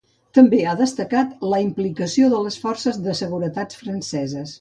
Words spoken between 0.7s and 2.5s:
destacat la implicació de